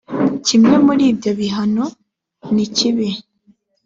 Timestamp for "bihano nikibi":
1.39-3.09